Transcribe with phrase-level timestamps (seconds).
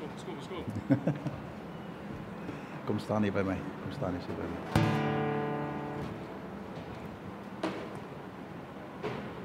[0.00, 0.64] Skop, skop, skop.
[2.86, 3.56] Kom staan hier by my.
[3.82, 4.60] Kom staan hier so by my.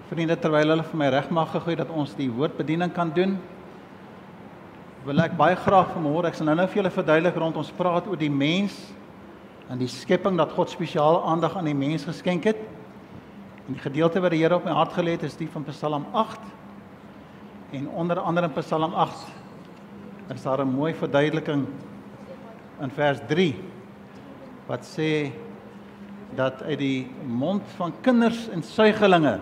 [0.08, 3.36] Vriende, terwyl hulle vir my regmaak gegooi dat ons die woordbediening kan doen,
[5.04, 8.24] wil ek baie graag vanmôre, ek sal nou-nou vir julle verduidelik rond ons praat oor
[8.24, 8.80] die mens
[9.68, 12.64] en die skepping dat God spesiale aandag aan die mens geskenk het.
[13.68, 16.08] En die gedeelte wat die Here op my hart gelê het, is die van Psalm
[16.16, 16.40] 8.
[17.76, 19.44] En onder andere in Psalm 8
[20.34, 21.68] is daar 'n mooi verduideliking
[22.82, 23.56] in vers 3
[24.68, 25.32] wat sê
[26.36, 29.40] dat uit die mond van kinders en suigelinge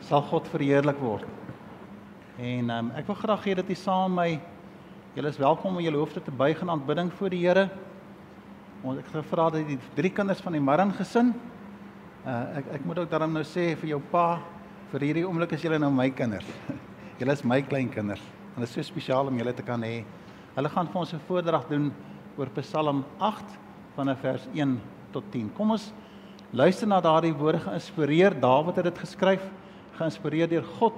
[0.00, 1.24] sal God verheerlik word.
[2.38, 4.40] En um, ek wil graag hê dat u saam met my
[5.14, 7.70] julle is welkom om julle hoofde te buig in aanbidding voor die Here.
[8.82, 11.32] Ons ek gevra dat die drie kinders van die Marin gesin
[12.26, 14.40] uh, ek ek moet ook daarom nou sê vir jou pa
[14.92, 16.46] vir hierdie oomblik is julle nou my kinders.
[17.20, 18.22] julle is my kleinkinders.
[18.54, 20.04] En dit is so spesiaal om julle te kan hê.
[20.54, 21.92] Hulle gaan vir ons 'n voordrag doen
[22.38, 23.58] oor Psalm 8
[23.96, 24.80] vanaf vers 1
[25.12, 25.50] tot 10.
[25.56, 25.92] Kom ons
[26.52, 28.40] luister na daardie woorde geïnspireer.
[28.40, 29.42] Dawid het dit geskryf,
[29.98, 30.94] geïnspireer deur God.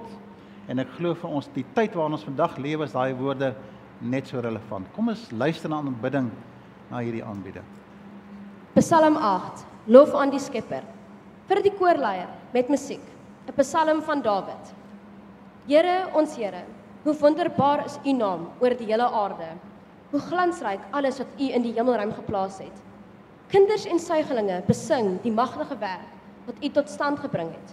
[0.67, 3.55] En ek glo vir ons die tyd waarin ons vandag lewe is daai woorde
[4.01, 4.85] net so relevant.
[4.93, 6.29] Kom ons luister na aanbidding
[6.91, 7.65] na hierdie aanbieding.
[8.75, 9.65] Psalm 8.
[9.87, 10.83] Lof aan die Skepper.
[11.47, 13.01] Vir die koorleier met musiek.
[13.47, 14.73] 'n Psalm van Dawid.
[15.67, 16.65] Here, ons Here,
[17.07, 19.45] Hoe wonderbaar is U naam oor die hele aarde.
[20.11, 22.81] Hoe glansryk alles wat U in die hemelruim geplaas het.
[23.47, 26.09] Kinders en suigelinge besing die magtige werk
[26.49, 27.71] wat U tot stand gebring het.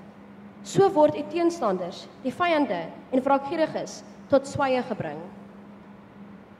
[0.62, 2.78] So word U teenstanders, die vyande
[3.10, 5.18] en wraakgieriges tot swye gebring.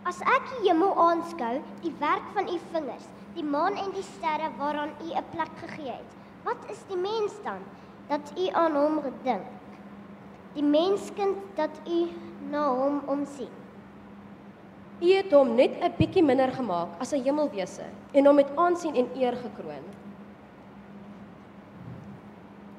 [0.03, 1.55] As ek die hemel aanskou,
[1.87, 3.07] die werk van U vingers,
[3.39, 7.39] die maan en die sterre waaraan U 'n plek gegee het, wat is die mens
[7.47, 7.63] dan
[8.11, 9.47] dat U aan hom gedink?
[10.59, 12.03] Die menskind dat U
[12.51, 13.53] na hom omsien.
[15.01, 18.95] U het hom net 'n bietjie minder gemaak as 'n hemelwese en hom met aansien
[18.95, 19.87] en eer gekroon.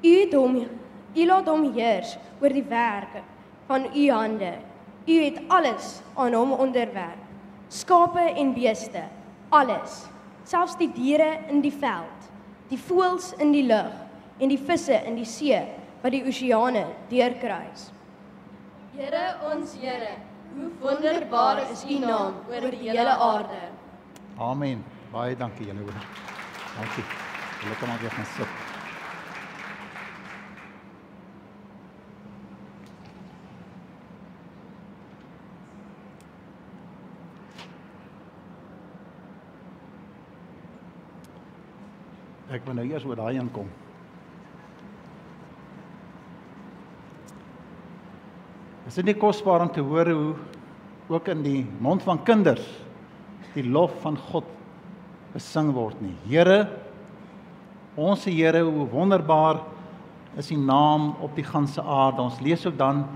[0.02, 0.66] U het hom
[1.16, 3.22] U laat hom heers oor die werke
[3.66, 4.52] van u hande.
[5.06, 7.22] U het alles aan hom onderwerp.
[7.68, 9.02] Skape en beeste,
[9.48, 10.04] alles,
[10.44, 12.28] selfs die diere in die veld,
[12.70, 13.90] die voëls in die lug
[14.38, 15.58] en die visse in die see
[16.02, 17.88] wat die oseane deurkruis.
[18.96, 20.14] Here ons Here,
[20.54, 23.58] hoe wonderbaar is U naam oor die hele aarde.
[24.40, 24.84] Amen.
[25.12, 25.98] Baie dankie julle hoor.
[26.78, 27.04] Dankie.
[27.60, 28.48] Julle kan maar weer gaan sit.
[42.48, 43.68] Ek wil nou eers oor daai inkom.
[48.86, 50.34] Is dit nie kosbaar om te hoor hoe
[51.10, 52.64] ook in die mond van kinders
[53.56, 54.46] die lof van God
[55.32, 56.14] besing word nie.
[56.28, 56.66] Here,
[57.96, 59.62] ons Here, hoe wonderbaar
[60.36, 62.22] is U naam op die ganse aarde.
[62.22, 63.06] Ons lees ook dan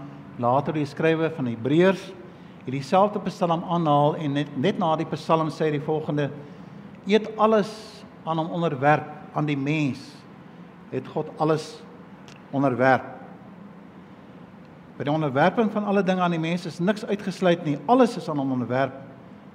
[0.40, 2.08] later die skrywe van Hebreërs
[2.64, 6.30] hierdie selfde Psalm aanhaal en net net na die Psalm sê hy die volgende:
[7.08, 7.70] Eet alles
[8.24, 10.02] aan hom onderwerp aan die mens
[10.90, 11.76] het God alles
[12.50, 13.19] onderwerp.
[15.00, 17.78] By die onderwerping van alle dinge aan die mens is niks uitgesluit nie.
[17.88, 18.98] Alles is aan hom onderwerp.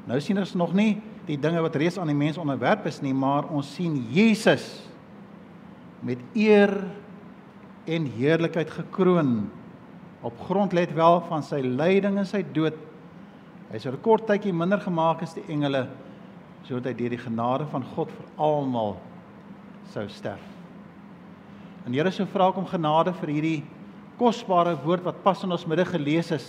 [0.10, 0.96] Nou sien ons nog nie
[1.28, 4.66] die dinge wat reeds aan die mens onderwerp is nie, maar ons sien Jesus
[6.02, 6.74] met eer
[7.86, 9.36] en heerlikheid gekroon
[10.26, 12.82] op grond let wel van sy lyding en sy dood.
[13.70, 15.88] Hy's 'n kort tydjie minder gemaak as die engele
[16.64, 18.98] sodat hy deur die genade van God vir almal
[19.94, 20.42] sou sterf.
[21.86, 23.64] En Here sou vra om genade vir hierdie
[24.20, 26.48] kosbare woord wat pas in ons middag gelees is.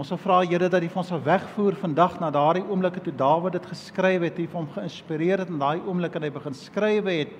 [0.00, 3.58] Ons wil vra Here dat U ons sal wegvoer vandag na daardie oomblikke toe Dawid
[3.58, 7.34] dit geskryf het, U hom geïnspireer het in daai oomblik en hy begin skryf het.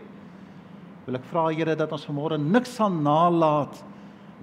[1.06, 3.80] Wil ek vra Here dat ons vanmôre niks sal nalat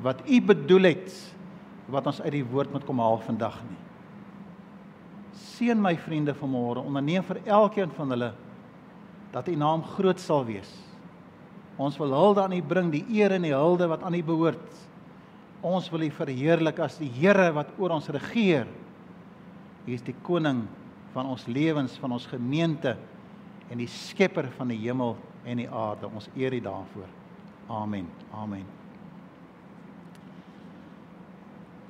[0.02, 1.14] wat U bedoel het
[1.92, 3.78] wat ons uit die woord moet kom haal vandag nie.
[5.38, 8.34] Seën my vriende vanmôre, onderneem vir elkeen van hulle
[9.34, 10.70] dat U naam groot sal wees.
[11.78, 14.70] Ons wil hulde aan U bring, die eer en die hulde wat aan U behoort.
[15.66, 18.68] Ons wil U verheerlik as die Here wat oor ons regeer.
[19.86, 20.66] U is die koning
[21.14, 22.98] van ons lewens, van ons gemeente
[23.70, 25.16] en die skepper van die hemel
[25.46, 26.10] en die aarde.
[26.10, 27.10] Ons eer U daarvoor.
[27.68, 28.08] Amen.
[28.34, 28.66] Amen.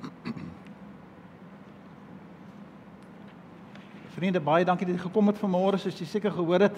[4.18, 6.76] Vriende, baie dankie dat jy gekom het vanmôre, soos jy seker gehoor het.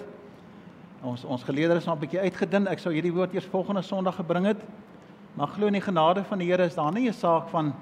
[1.01, 2.67] Ons ons geleerders is nou 'n bietjie uitgedun.
[2.67, 4.61] Ek sou hierdie woord eers volgende Sondag gebring het.
[5.33, 7.73] Maar glo in die genade van die Here is daar nie 'n saak van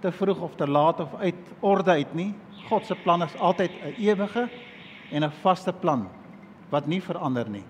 [0.00, 2.34] te vroeg of te laat of uit orde uit nie.
[2.68, 4.48] God se plan is altyd 'n ewige
[5.10, 6.08] en 'n vaste plan
[6.70, 7.64] wat nie verander nie.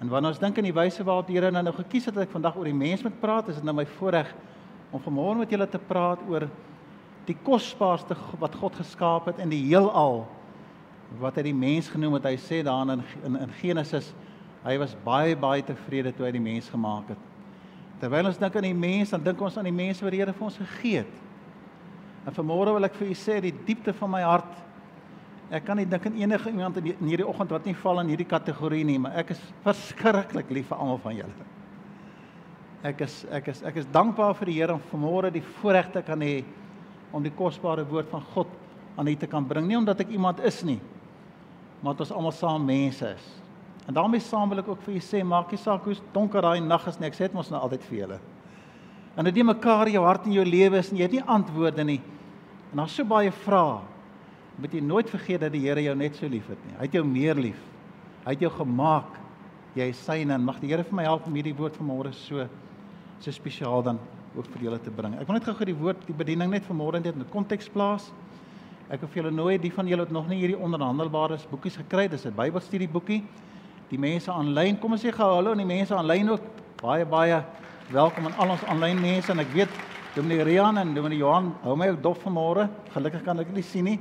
[0.00, 2.24] En wanneer ons dink aan die wyse waarop die Here nou, nou gekies het dat
[2.24, 4.34] ek vandag oor die mens moet praat, is dit nou my voorreg
[4.90, 6.48] om vanmôre met julle te praat oor
[7.26, 10.26] die kosbaarste wat God geskaap het in die heelal
[11.18, 12.28] wat hy die mens genoem het.
[12.30, 14.12] Hy sê daar in in, in Genesis
[14.62, 17.28] hy was baie baie tevrede toe hy die mens gemaak het.
[18.00, 20.32] Terwyl ons dink aan die mens, dan dink ons aan die mense wat die Here
[20.32, 21.16] vir ons gegee het.
[22.28, 24.58] En vanmôre wil ek vir u sê die diepte van my hart
[25.50, 28.28] Ek kan nie dink aan enige iemand in hierdie oggend wat nie val in hierdie
[28.30, 31.46] kategorie nie, maar ek is verskriklik lief vir almal van julle.
[32.86, 36.04] Ek is ek is ek is dankbaar vir die Here om vanmôre die voorreg te
[36.06, 36.44] kan hê
[37.10, 38.54] om die kosbare woord van God
[38.94, 40.78] aan u te kan bring, nie omdat ek iemand is nie,
[41.80, 43.28] maar dat ons almal saam mense is.
[43.88, 46.60] En daarmee saam wil ek ook vir u sê, maak nie saak hoe donker daai
[46.60, 48.18] nag is nie, ek sê dit mos nou altyd vir julle.
[49.16, 51.84] En dit nie mekaar jou hart en jou lewe is nie, jy het nie antwoorde
[51.84, 52.00] nie.
[52.70, 53.80] En daar's so baie vrae.
[54.60, 56.76] Moet jy nooit vergeet dat die Here jou net so liefhet nie.
[56.76, 57.60] Hy het jou meer lief.
[58.26, 59.16] Hy het jou gemaak.
[59.74, 62.46] Jy is syne en mag die Here vir my help om hierdie woord vanmôre so
[63.20, 63.98] so spesiaal dan
[64.36, 65.12] ook vir julle te bring.
[65.20, 68.10] Ek wil net gou-gou die woord, die bediening net vanmôre in 'n konteks plaas.
[68.90, 72.08] Ek wil vir julle nooi die van julle wat nog nie hierdie onderhandelbare boekies gekry
[72.08, 73.22] het, dis 'n Bybelstudieboekie.
[73.88, 76.42] Die mense aanlyn, kom ons sê gou hallo aan die mense aanlyn ook.
[76.82, 77.44] Baie baie
[77.92, 79.68] welkom aan al ons aanlyn mense en ek weet
[80.16, 82.68] Dominee Rian en Dominee Johan hou my ook dop vanmôre.
[82.92, 84.00] Gelukkig kan ek nie sien nie.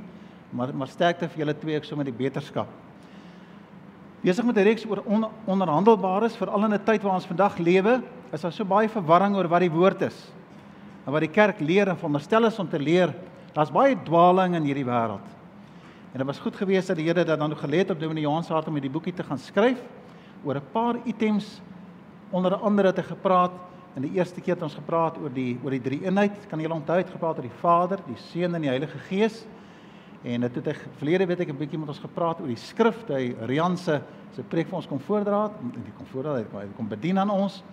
[0.52, 2.68] Maar maar sterkte vir julle twee ek so met die beterskap.
[4.24, 8.02] Besig met 'n reeks oor on, onderhandelbares veral in 'n tyd waar ons vandag lewe,
[8.34, 10.34] is daar so baie verwarring oor wat die woord is.
[11.06, 13.14] En wat die kerk leer en veronderstel is om te leer,
[13.54, 15.26] daar's baie dwaling in hierdie wêreld.
[16.12, 18.44] En dit was goed geweest dat die Here dat dan geleer het op Dominee Johan
[18.44, 19.82] se hart om hierdie boekie te gaan skryf
[20.44, 21.62] oor 'n paar items
[22.32, 23.52] onder andere te gepraat.
[23.96, 26.48] In die eerste keer het ons gepraat oor die oor die drie eenheid.
[26.50, 29.46] Kan julle onthou het gepraat oor die Vader, die Seun en die Heilige Gees?
[30.24, 33.08] En dit het ek verlede weet ek 'n bietjie met ons gepraat oor die skrif,
[33.08, 36.60] hy Rian se se preek vir ons kom voordra, en die kom voordra, hy kom,
[36.60, 37.64] hy kom bedien aan ons.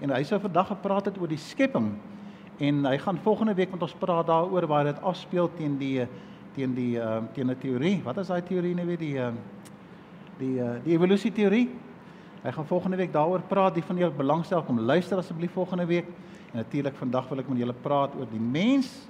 [0.00, 1.94] En hy sou vandag gepraat het oor die skepping.
[2.58, 6.06] En hy gaan volgende week met ons praat daaroor waar dit afspeel teen die
[6.56, 8.00] teen die ehm uh, teen 'n teorie.
[8.04, 9.34] Wat is daai teorie nou weer die ehm
[10.38, 11.68] die uh, die evolusie teorie?
[12.42, 13.74] Hy gaan volgende week daaroor praat.
[13.74, 16.06] Die van julle belangstel kom luister asseblief volgende week.
[16.52, 19.08] En natuurlik vandag wil ek met julle praat oor die mens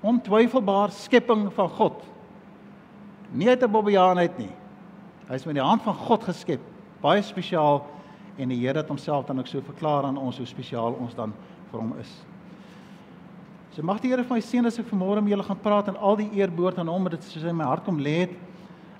[0.00, 2.02] ontwyfelbaar skepping van God.
[3.30, 4.52] Nie uit 'n bobbejaan uit nie.
[5.28, 6.60] Hy is met die hand van God geskep,
[7.00, 7.86] baie spesiaal
[8.36, 11.32] en die Here het homself dan ook so verklaar aan ons hoe spesiaal ons dan
[11.70, 12.24] vir hom is.
[13.72, 15.96] So mag die Here vir my seën as ek vanmôre met julle gaan praat en
[15.96, 18.34] al die eer behoort aan hom, dit soos in my hart kom lê het.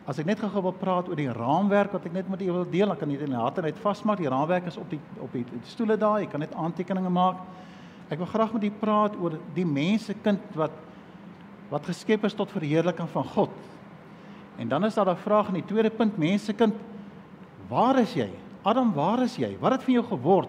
[0.08, 2.70] As ek net gou wil praat oor die raamwerk wat ek net met julle wil
[2.72, 4.22] deel, dan kan jy dit in die hart net vasmaak.
[4.22, 6.22] Die raamwerk is op die op die, die stoele daar.
[6.24, 7.44] Jy kan net aantekeninge maak.
[8.08, 10.80] Ek wil graag met u praat oor die mense kind wat
[11.68, 13.52] wat geskep is tot verheerliking van God.
[14.56, 16.74] En dan is daar 'n vraag in die tweede punt, mense kind,
[17.68, 18.30] waar is jy?
[18.64, 19.56] Adam, waar is jy?
[19.60, 20.48] Wat het van jou geword?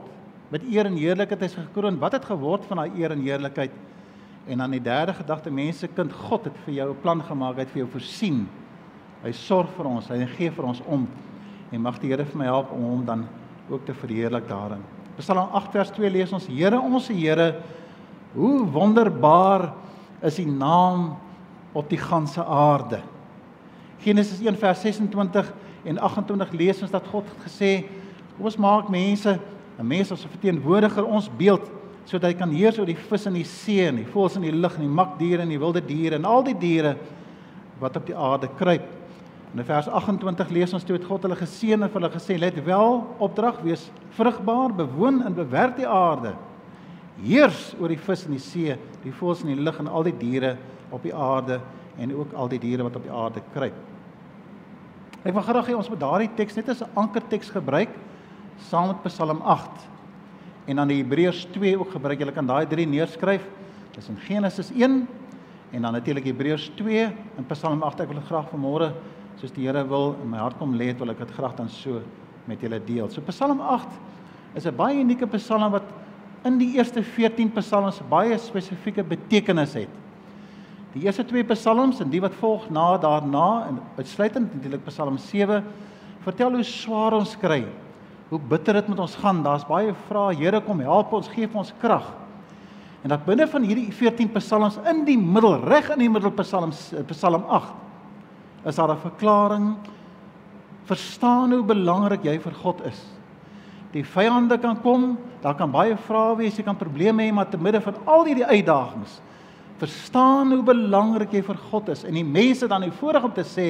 [0.50, 2.00] Met eer en heerlikheid is gekroon.
[2.00, 3.72] Wat het geword van daai eer en heerlikheid?
[4.48, 7.60] En dan die derde gedagte, mense kind, God het vir jou 'n plan gemaak, hy
[7.60, 8.50] het vir jou voorsien.
[9.24, 11.08] Hy sorg vir ons, hy gee vir ons om.
[11.72, 13.28] En mag die Here vir my help om hom dan
[13.70, 14.84] ook te verheerlik daarin.
[15.18, 17.62] Psalm 8 vers 2 lees ons: Here, ons Here,
[18.34, 19.74] hoe wonderbaar
[20.22, 21.18] is die naam
[21.74, 23.02] op die ganse aarde.
[24.00, 27.86] Genesis 1 vers 26 en 28 lees ons dat God het gesê:
[28.36, 29.40] "Kom ons maak mense,
[29.80, 31.72] 'n mens as 'n verteenwoordiger ons beeld,
[32.06, 34.52] sodat hy kan heers oor die vis in die see en die voëls in die
[34.52, 36.96] lug en die makdiere en die wilde diere en al die diere
[37.80, 38.90] wat op die aarde kruip."
[39.54, 42.66] In vers 28 lees ons toe het God hulle geseën en vir hulle gesê: "Let
[42.66, 46.34] wel opdrag wees vrugbaar, bewoon en bewerk die aarde."
[47.22, 50.16] heers oor die vis in die see, die voëls in die lug en al die
[50.18, 50.56] diere
[50.94, 51.60] op die aarde
[52.02, 53.76] en ook al die diere wat op die aarde kruip.
[55.24, 57.90] Ek wil graag hê ons moet daardie teks net as 'n ankerteks gebruik
[58.70, 59.88] saam met Psalm 8
[60.66, 62.20] en dan die Hebreërs 2 ook gebruik.
[62.20, 63.44] Jy kan daai drie neerskryf.
[63.96, 65.08] Dis in Genesis 1
[65.74, 67.04] en dan natuurlik Hebreërs 2
[67.38, 68.04] en Psalm 8.
[68.06, 68.94] Ek wil dit graag vanmôre
[69.42, 72.02] soos die Here wil in my hart kom lê, wil ek dit graag dan so
[72.46, 73.10] met julle deel.
[73.10, 73.88] So Psalm 8
[74.56, 75.84] is 'n baie unieke Psalm wat
[76.44, 80.02] in die eerste 14 psalms baie spesifieke betekenis het.
[80.94, 85.64] Die eerste twee psalms en die wat volg na daarna en uitsluitend natuurlik Psalm 7
[86.24, 87.64] vertel hoe swaar ons kry.
[88.34, 89.44] Hoe bitter dit met ons gaan.
[89.46, 90.36] Daar's baie vrae.
[90.40, 92.08] Here kom help ons, gee vir ons krag.
[93.06, 96.88] En dat binne van hierdie 14 psalms in die middel, reg in die middel psalms
[97.12, 97.74] Psalm 8
[98.66, 99.76] is daar 'n verklaring
[100.88, 103.00] verstaan hoe belangrik jy vir God is
[103.94, 107.60] die vyande kan kom, daar kan baie vrae wees, jy kan probleme hê, maar te
[107.62, 109.20] midde van al hierdie uitdagings
[109.82, 113.46] verstaan hoe belangrik jy vir God is en die mense dan die voorreg om te
[113.46, 113.68] sê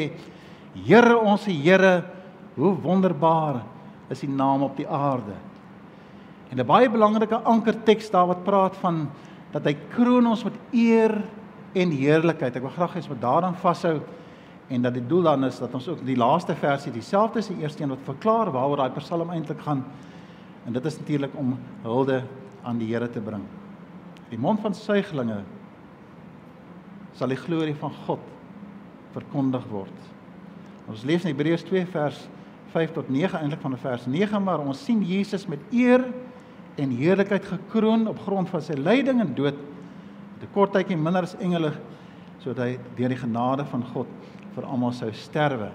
[0.73, 2.03] Here ons Here
[2.55, 3.61] hoe wonderbaar
[4.13, 5.35] is die naam op die aarde.
[6.49, 9.09] En 'n baie belangrike ankerteks daar wat praat van
[9.51, 11.21] dat hy kroon ons met eer
[11.73, 12.55] en heerlikheid.
[12.55, 14.01] Ek wil graag hê ons moet daaraan vashou
[14.67, 17.61] en dat die doel dan is dat ons ook die laaste versie dieselfde as die
[17.61, 19.83] eerste een wat verklaar waaroor daai Psalm eintlik gaan.
[20.65, 22.23] En dit is natuurlik om hulde
[22.63, 23.43] aan die Here te bring.
[24.29, 25.41] Die mond van suiglinge
[27.13, 28.19] sal die glorie van God
[29.13, 30.07] verkondig word.
[30.89, 32.23] Ons lees in Hebreërs 2 vers
[32.73, 36.03] 5 tot 9 eintlik van vers 9 maar ons sien Jesus met eer
[36.81, 39.57] en heerlikheid gekroon op grond van sy lyding en dood.
[40.41, 41.71] 'n Kort tydjie minder as engele
[42.43, 44.07] sodat hy deur die genade van God
[44.55, 45.69] vir almal sou sterwe.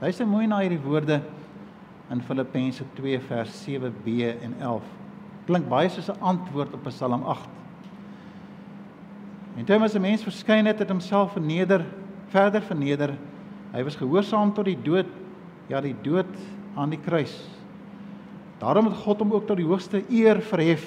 [0.00, 1.20] Luister mooi na hierdie woorde
[2.12, 4.82] in Filippense 2 vers 7b en 11.
[5.48, 7.48] Klink baie soos 'n antwoord op Psalm 8.
[9.56, 11.84] En toe as 'n mens verskyn het, het homself verneder,
[12.28, 13.14] verder verneder.
[13.72, 15.06] Hy was gehoorsaam tot die dood,
[15.68, 16.30] ja die dood
[16.76, 17.32] aan die kruis.
[18.58, 20.84] Daarom het God hom ook tot die hoogste eer verhef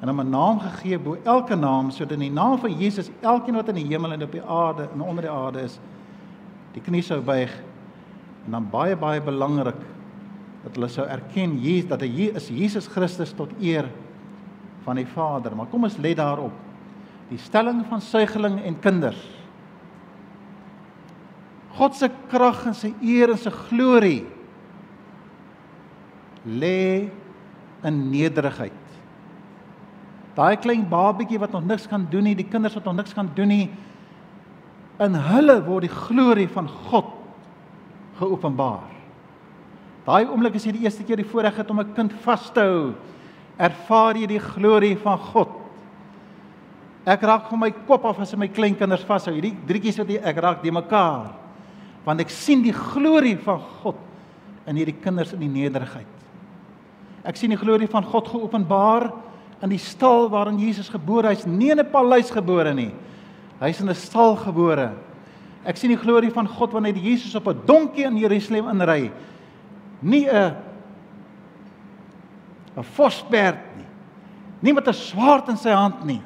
[0.00, 3.54] en hom 'n naam gegee bo elke naam sodat in die naam van Jesus elkeen
[3.54, 5.78] wat in die hemel en op die aarde en onder die aarde is,
[6.72, 7.50] die knie sou buig
[8.44, 9.80] en dan baie baie belangrik
[10.64, 13.88] dat hulle sou erken Jesus dat hy is Jesus Christus tot eer
[14.84, 15.56] van die Vader.
[15.56, 16.52] Maar kom ons let daarop.
[17.28, 19.20] Die stelling van suigeling en kinders.
[21.74, 24.22] God se krag en sy eer en sy glorie
[26.44, 27.10] lê
[27.84, 28.80] in nederigheid.
[30.34, 33.30] Daai klein babatjie wat nog niks kan doen nie, die kinders wat nog niks kan
[33.36, 33.66] doen nie,
[35.02, 37.10] in hulle word die glorie van God
[38.18, 38.90] geopenbaar.
[40.04, 42.60] Daai oomblik as jy die eerste keer die voorreg het om 'n kind vas te
[42.60, 42.94] hou,
[43.58, 45.48] ervaar jy die glorie van God.
[47.06, 49.34] Ek raak van my kop af as ek my kleinkinders vashou.
[49.34, 51.43] Hierdie drietjies wat ek raak die mekaar.
[52.04, 53.96] Want ek sien die glorie van God
[54.68, 56.08] in hierdie kinders in die nederigheid.
[57.24, 59.08] Ek sien die glorie van God geopenbaar
[59.64, 61.46] in die stal waarin Jesus gebore is.
[61.46, 62.92] Nie in 'n paleis gebore nie.
[63.60, 64.92] Hy's in 'n stal gebore.
[65.64, 69.10] Ek sien die glorie van God wanneer Jesus op 'n donkie in Jerusalem inry.
[70.02, 70.56] Nie 'n
[72.76, 73.86] 'n vosberd nie.
[74.60, 76.20] Nie met 'n swaard in sy hand nie.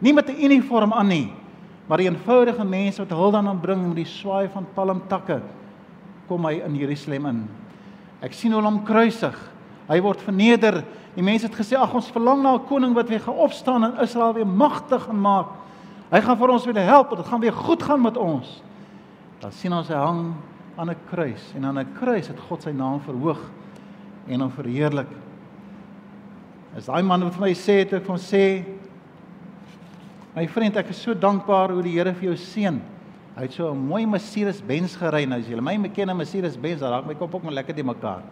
[0.00, 1.32] Nie met 'n uniform aan nie,
[1.90, 5.40] maar die eenvoudige mense wat hul dan aanbring met die swaai van palmtakke
[6.28, 7.40] kom hy in Jerusalem in.
[8.22, 9.34] Ek sien hoe hom kruisig.
[9.88, 10.84] Hy word verneder.
[11.16, 13.98] Die mense het gesê ag ons verlang na 'n koning wat weer gaan opstaan en
[14.04, 15.48] Israel weer magtig gaan maak.
[16.12, 18.62] Hy gaan vir ons weer help, dit gaan weer goed gaan met ons.
[19.40, 20.34] Dan sien ons hy hang
[20.76, 23.50] aan 'n kruis en aan 'n kruis het God sy naam verhoog
[24.28, 25.08] en hom verheerlik.
[26.76, 28.64] As daai man wat vir my sê het ek van sê
[30.30, 32.76] My vriend, ek is so dankbaar hoe die Here vir jou seën.
[33.34, 35.40] Hy het so 'n mooi Mercedes Benz gery nou.
[35.40, 37.82] As jy my ken 'n Mercedes Benz, dan raak my kop ook maar lekker te
[37.82, 38.22] mekaar.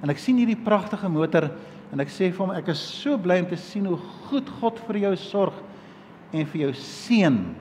[0.00, 1.50] En ek sien hierdie pragtige motor
[1.92, 3.98] en ek sê vir hom ek is so bly om te sien hoe
[4.28, 5.54] goed God vir jou sorg
[6.32, 7.54] en vir jou seën.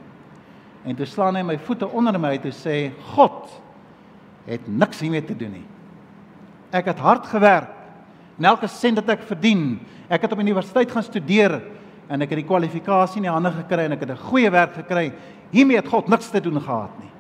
[0.86, 3.50] En toe slaan hy my voete onder my en sê God
[4.46, 5.66] het niks hiermee te doen nie.
[6.72, 7.70] Ek het hard gewerk
[8.38, 11.62] en elke sent wat ek verdien, ek het op universiteit gaan studeer
[12.10, 14.74] en ek het die kwalifikasie in die hande gekry en ek het 'n goeie werk
[14.74, 15.14] gekry.
[15.52, 17.12] Hiermee het God niks te doen gehad nie.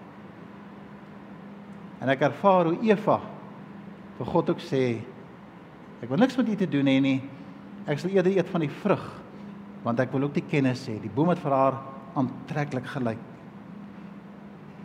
[2.01, 3.19] En ek ervaar hoe Eva
[4.17, 4.99] vir God ook sê
[6.01, 7.21] ek wil niks met u te doen hê nie.
[7.87, 9.21] Ek sal eerder eet van die vrug
[9.83, 10.99] want ek wil ook die kennis hê.
[11.01, 11.73] Die boom het vir haar
[12.15, 13.19] aantreklik gelyk.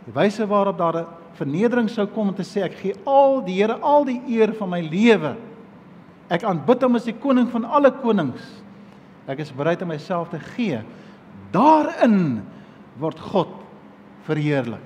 [0.05, 3.61] Die wyse waarop daar 'n vernedering sou kom om te sê ek gee al die
[3.61, 5.35] Here al die eer van my lewe.
[6.29, 8.58] Ek aanbid hom as die koning van alle konings.
[9.29, 10.79] Ek is bereid om myself te gee.
[11.53, 12.41] Daarin
[12.99, 13.51] word God
[14.25, 14.85] verheerlik.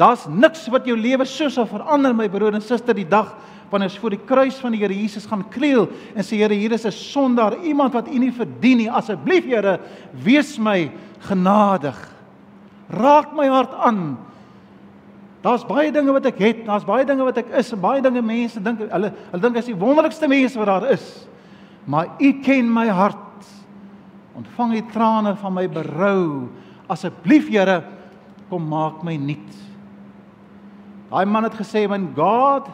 [0.00, 3.34] Daar's niks wat jou lewe so sal verander my broer en suster die dag
[3.72, 6.72] wanneer ons voor die kruis van die Here Jesus gaan kniel en sê Here, hier
[6.72, 8.90] is 'n sondaar, iemand wat U nie verdien nie.
[8.90, 9.80] Asseblief Here,
[10.12, 10.90] wees my
[11.20, 11.96] genadig.
[12.90, 14.18] Raak my hart aan.
[15.42, 18.22] Daar's baie dinge wat ek het, daar's baie dinge wat ek is en baie dinge
[18.22, 21.26] mense dink hulle hulle dink as die wonderlikste mense wat daar is.
[21.84, 23.48] Maar U ken my hart.
[24.38, 26.48] Ontvang die trane van my berou.
[26.90, 27.82] Asseblief Here,
[28.48, 29.58] kom maak my nuut.
[31.12, 32.68] Daai man het gesê, "When God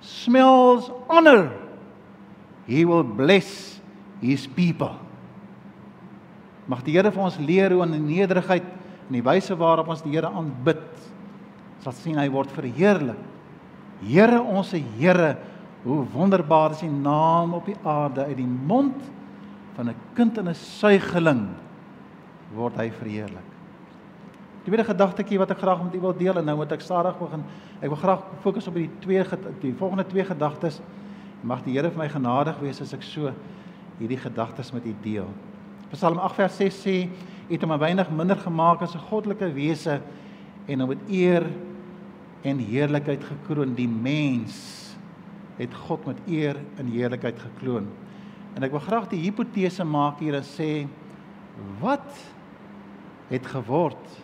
[0.00, 1.52] smells honor,
[2.66, 3.80] he will bless
[4.20, 4.96] his people.
[6.70, 8.66] Mag die Here vir ons leer hoe in nederigheid
[9.08, 10.84] en die wyse waarop ons die Here aanbid,
[11.82, 13.18] sal sien hy word verheerlik.
[14.06, 15.34] Here ons se Here,
[15.82, 18.96] hoe wonderbaar is U naam op die aarde uit die mond
[19.74, 21.48] van 'n kind en 'n suigeling
[22.54, 23.48] word hy verheerlik.
[24.60, 27.18] Die tweede gedagtetjie wat ek graag met u wil deel en nou moet ek stadig
[27.18, 27.44] begin.
[27.80, 29.24] Ek wil graag fokus op die twee
[29.60, 30.80] die volgende twee gedagtes.
[31.42, 33.32] Mag die Here vir my genadig wees as ek so
[33.98, 35.28] hierdie gedagtes met u deel.
[35.90, 37.08] Psalm 8 vers 6 sê:
[37.48, 40.00] "U het hom 'n weinig minder gemaak as 'n goddelike wese
[40.66, 41.46] en hom met eer
[42.42, 43.74] en heerlikheid gekroon.
[43.74, 44.79] Die mens
[45.60, 47.86] het God met eer en heerlikheid gekroon."
[48.56, 50.88] En ek wil graag die hipotese maak hier en sê:
[51.80, 52.08] Wat
[53.30, 54.18] het geword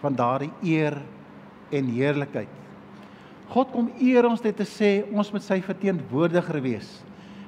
[0.00, 1.00] van daardie eer
[1.74, 2.52] en heerlikheid.
[3.50, 6.88] God kom eer ons net te sê ons moet sy verteenwoordiger wees.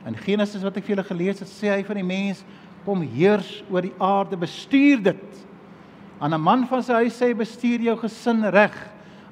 [0.07, 2.45] In Genesis wat ek vir julle gelees het, sê hy van die mens
[2.85, 5.41] kom heers oor die aarde, bestuur dit.
[6.19, 8.75] Aan 'n man van sy huis sê bestuur jou gesin reg.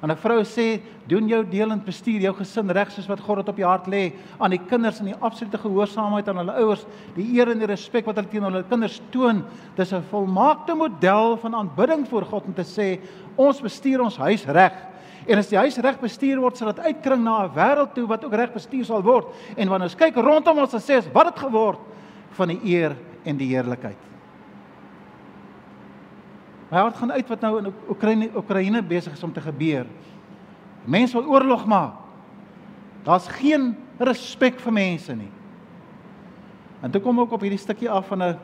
[0.01, 3.37] En 'n vrou sê, doen jou deel en bestuur jou gesin reg soos wat God
[3.37, 4.13] dit op jou hart lê.
[4.39, 6.85] Aan die kinders in die absolute gehoorsaamheid aan hulle ouers,
[7.15, 9.43] die eer en die respek wat hulle teenoor hulle kinders toon,
[9.75, 12.99] dis 'n volmaakte model van aanbidding voor God om te sê,
[13.35, 14.73] ons bestuur ons huis reg.
[15.27, 18.23] En as die huis reg bestuur word, sal dit uitkring na 'n wêreld toe wat
[18.23, 19.25] ook reg bestuur sal word.
[19.57, 21.79] En wanneer ons kyk rondom ons en sê, wat het geword
[22.31, 23.97] van die eer en die heerlikheid?
[26.67, 29.85] My hart gaan uit wat nou in Oekraïne Oekraïne besig is om te gebeur.
[30.83, 31.93] Mense wil oorlog maak.
[33.03, 35.31] Daar's geen respek vir mense nie.
[36.83, 38.39] En toe kom ek op hierdie stukkie af van 'n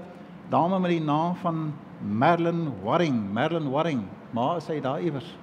[0.49, 4.03] dame met die naam van Merlin Waring, Merlin Waring.
[4.31, 5.37] Maar is hy daar iewers?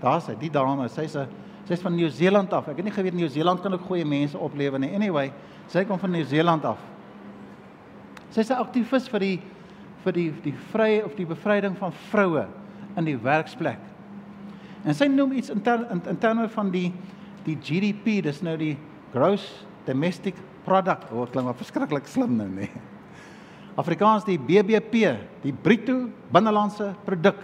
[0.00, 1.28] Daar's hy, die dame, sy's 'n
[1.68, 2.68] sy's van Nieu-Seeland af.
[2.68, 4.94] Ek het nie geweet Nieu-Seeland kan ook goeie mense oplewe nie.
[4.94, 5.32] Anyway,
[5.66, 6.78] sy kom van Nieu-Seeland af.
[8.30, 9.40] Sy's 'n aktivis vir die
[10.04, 12.46] vir die die vrye of die bevryding van vroue
[12.96, 13.80] in die werksplek.
[14.84, 16.90] En sy noem iets in ter, in, in terme van die
[17.42, 18.76] die GDP, dis nou die
[19.12, 19.44] gross
[19.86, 21.08] domestic product.
[21.10, 22.46] Wat oh, klink maar verskriklik slim nou.
[22.52, 22.70] Nee.
[23.80, 27.40] Afrikaans die BBP, die bruto binnelandse produk.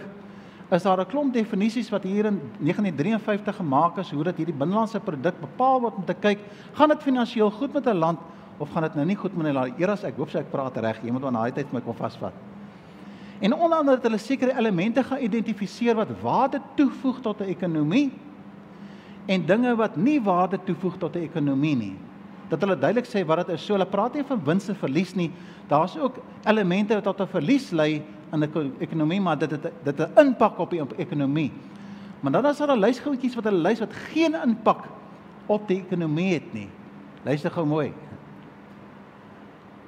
[0.69, 4.99] Is daar 'n klomp definisies wat hier in 1953 gemaak is hoe dat hierdie binnelandse
[4.99, 6.39] produk bepaal word om te kyk,
[6.73, 8.19] gaan dit finansiëel goed met 'n land
[8.59, 9.79] of gaan dit nou nie goed met 'n land?
[9.79, 11.03] Eers ek hoop sy ek praat reg.
[11.03, 12.33] Iemand wat na daai tyd my kon vasvat.
[13.39, 18.11] En onder andere het hulle sekere elemente geïdentifiseer wat waarde toevoeg tot 'n ekonomie
[19.25, 21.95] en dinge wat nie waarde toevoeg tot 'n ekonomie nie.
[22.47, 23.65] Dat hulle duidelik sê wat dit is.
[23.65, 25.31] So hulle praat nie van wins en verlies nie.
[25.67, 29.99] Daar's ook elemente wat tot 'n verlies lei in 'n ekonomie, maar dit het dit
[29.99, 31.51] 'n impak op die ekonomie.
[32.19, 34.83] Maar dan is daar 'n lys goedjies wat hulle lys wat geen impak
[35.45, 36.69] op die ekonomie het nie.
[37.23, 37.93] Luister gou mooi.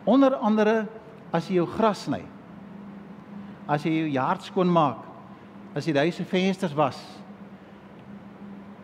[0.03, 0.87] Onder andere
[1.31, 2.30] as jy jou gras sny
[3.71, 5.05] as jy jou yard skoon maak,
[5.77, 6.99] as jy die huis se vensters was,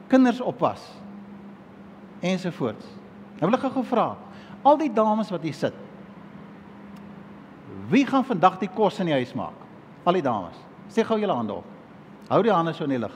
[0.08, 0.84] kinders opwas
[2.24, 2.88] ensovoorts.
[3.38, 4.14] Nou wil ek gou vra,
[4.64, 5.76] al die dames wat hier sit,
[7.92, 9.56] wie gaan vandag die kos in die huis maak?
[10.08, 10.56] Al die dames.
[10.92, 11.68] Sê gou julle hande op.
[12.28, 13.14] Hou die hande so in die lug.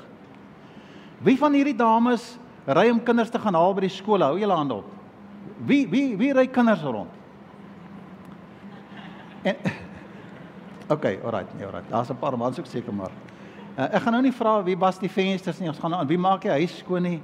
[1.24, 2.24] Wie van hierdie dames
[2.68, 4.24] ry om kinders te gaan haal by die skool?
[4.24, 4.88] Hou julle hande op.
[5.68, 7.12] Wie wie wie ry kinders rond?
[9.44, 9.58] En
[10.92, 11.90] Okay, alright, nee, alright.
[11.90, 13.12] Daar's 'n paar mans ook seker maar.
[13.78, 15.70] Uh, ek gaan nou nie vra wie was die vensters nie.
[15.70, 17.22] Ons gaan aan wie maak die huis skoon nie.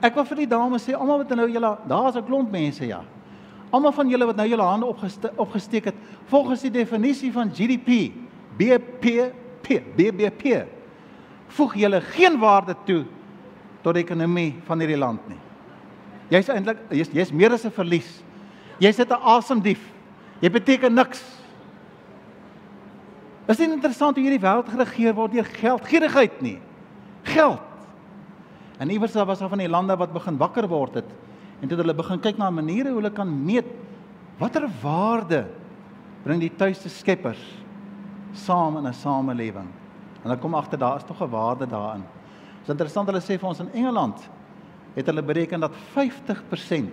[0.00, 3.02] Ek wil vir die dames sê, almal wat nou julle, daar's 'n klomp mense ja.
[3.70, 5.94] Almal van julle wat nou julle hande opgeste, opgesteek het
[6.26, 8.12] volgens die definisie van GDP,
[8.56, 10.66] BBP, BBP.
[11.48, 13.04] Voeg julle geen waarde toe
[13.82, 15.40] tot die ekonomie van hierdie land nie.
[16.30, 18.22] Jy's eintlik jy's jy's meer as 'n verlies.
[18.78, 19.92] Jy's net 'n asemdief.
[20.40, 21.43] Jy beteken niks.
[23.44, 26.56] Is dit interessant hoe hierdie wêreld geregeer word deur geld, gierigheid nie.
[27.28, 27.60] Geld.
[28.80, 31.12] En iewers daar was daar van die lande wat begin wakker word het
[31.62, 33.68] en dit hulle begin kyk na maniere hoe hulle kan meet
[34.40, 35.44] watter waarde
[36.24, 37.40] bring die tuiste skeppers
[38.32, 39.68] saam in 'n samelewing.
[40.22, 42.02] En dan kom agter daar is tog 'n waarde daarin.
[42.02, 44.28] Dit is interessant hulle sê vir ons in Engeland
[44.94, 46.90] het hulle bereken dat 50%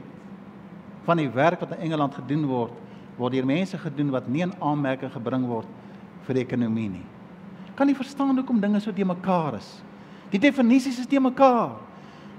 [1.04, 2.72] van die werk wat in Engeland gedoen word,
[3.18, 5.68] word deur mense gedoen wat nie in aanmerking gebring word
[6.28, 7.06] vir die ekonomie nie.
[7.76, 9.70] Kan nie verstaan hoekom dinge so te mekaar is.
[10.32, 11.76] Die definisies is te mekaar.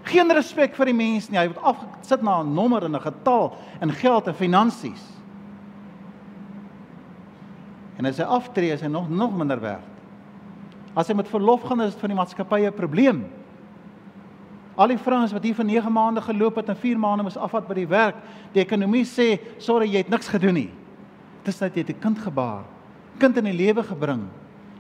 [0.09, 1.39] Geen respek vir die mens nie.
[1.39, 5.05] Hy word afgesit na 'n nommer en 'n getal en geld en finansies.
[7.99, 9.83] En as hy aftree, is hy nog nog minder werd.
[10.95, 13.27] As hy met verlof gaan, is dit vir die maatskappy 'n probleem.
[14.77, 17.69] Al die vrouens wat hier vir 9 maande geloop het en 4 maande moes afvat
[17.69, 18.17] by die werk,
[18.53, 20.71] die ekonomie sê, "Sorry, jy het niks gedoen nie."
[21.45, 22.65] Dis net jy het 'n kind gebaar
[23.19, 24.29] kind in die lewe gebring.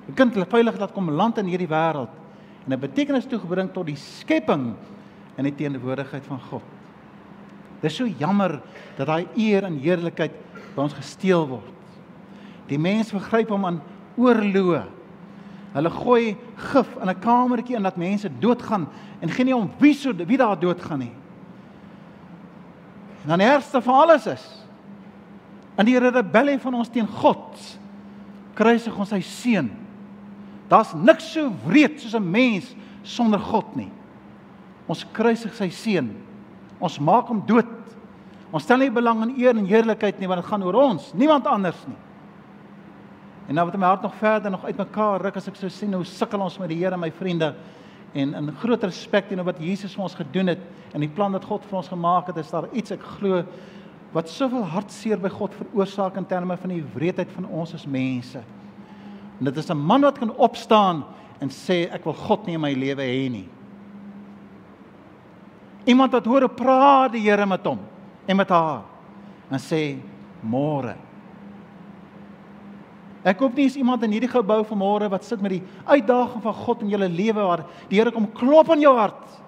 [0.08, 2.10] 'n Kind hulle veilig laat kom land in hierdie wêreld
[2.66, 4.74] en 'n betekenis toegebring tot die skepping
[5.36, 6.62] in die teenwoordigheid van God.
[7.80, 8.60] Dis so jammer
[8.96, 10.32] dat daai eer en heerlikheid
[10.74, 11.70] by ons gesteel word.
[12.68, 13.80] Die mens vergryp hom aan
[14.16, 14.84] oorloë.
[15.72, 18.88] Hulle gooi gif in 'n kamertjie en laat mense doodgaan
[19.20, 21.12] en geen nie om wie so wie daar doodgaan nie.
[23.22, 24.66] En dan die ergste van alles is
[25.78, 27.78] in die rebellie van ons teen God
[28.54, 29.70] kruisig ons sy seun.
[30.68, 33.90] Daar's niks so wreed soos 'n mens sonder God nie.
[34.88, 36.14] Ons kruisig sy seun.
[36.80, 37.68] Ons maak hom dood.
[38.52, 41.46] Ons stel nie belang in eer en heerlikheid nie, want dit gaan oor ons, niemand
[41.46, 41.96] anders nie.
[43.48, 46.04] En nou wat my hart nog verder nog uitmekaar ruk as ek so sien hoe
[46.04, 47.54] sukkel ons met die Here, my vriende.
[48.14, 50.60] En in groot respek teenoor wat Jesus vir ons gedoen het
[50.92, 53.42] en die plan wat God vir ons gemaak het, is daar iets ek glo
[54.12, 58.42] wat soveel hartseer by God veroorsaak in terme van die wreedheid van ons as mense.
[59.38, 61.04] En dit is 'n man wat kan opstaan
[61.40, 63.48] en sê ek wil God nie in my lewe hê nie.
[65.84, 67.78] Iemand wat hoor praat die Here met hom
[68.26, 68.82] en met haar
[69.50, 69.98] en sê
[70.40, 70.94] môre.
[73.24, 76.54] Ek hoop nie is iemand in hierdie gebou vanmôre wat sit met die uitdaging van
[76.54, 79.40] God in julle lewe waar die Here kom klop aan jou hart.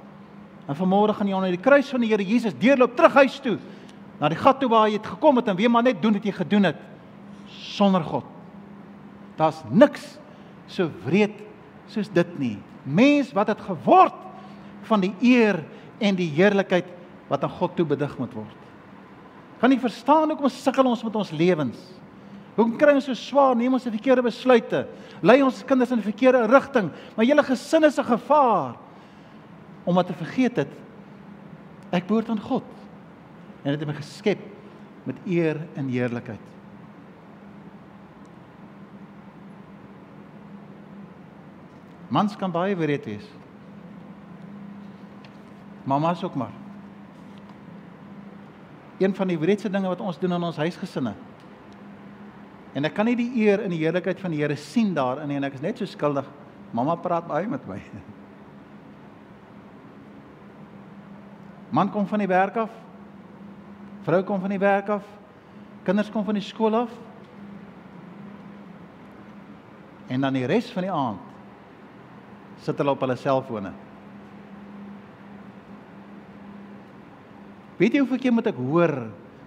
[0.68, 3.58] En vanmôre gaan jy onder die kruis van die Here Jesus deurloop terug huis toe
[4.20, 6.24] na die gat toe waar jy het gekom het en weer maar net doen wat
[6.24, 6.80] jy gedoen het
[7.74, 8.26] sonder God.
[9.38, 10.18] Daar's niks
[10.70, 11.42] so wreed
[11.90, 12.56] soos dit nie.
[12.84, 14.16] Mens wat het geword
[14.88, 15.62] van die eer
[15.98, 16.86] en die heerlikheid
[17.30, 18.56] wat aan God toe bedig moet word.
[19.60, 21.78] Kan nie verstaan hoekom sukkel ons met ons lewens?
[22.54, 24.84] Hoekom kry ons so swaar, neem ons verkeerde besluite,
[25.24, 28.76] lei ons kinders in die verkeerde rigting, maar julle gesin is 'n gevaar
[29.84, 30.72] omdat te vergeet het
[31.92, 32.64] ek behoort aan God
[33.64, 34.40] en het my geskep
[35.08, 36.52] met eer en heerlikheid.
[42.12, 43.26] Mans kan baie wreed wees.
[45.84, 46.52] Mamas ook maar.
[48.98, 51.14] Een van die wreedste dinge wat ons doen in ons huisgesinne.
[52.74, 55.38] En ek kan nie die eer en die heerlikheid van die Here sien daarin nie
[55.40, 56.28] en ek is net so skuldig.
[56.74, 57.80] Mamma praat baie met my.
[61.74, 62.70] Man kom van die werk af,
[64.04, 65.04] Vrou kom van die werk af.
[65.84, 66.92] Kinders kom van die skool af.
[70.12, 71.32] En dan die res van die aand
[72.64, 73.72] sit hulle op hulle selfone.
[77.76, 78.94] Weet jy hoeveel keer moet ek hoor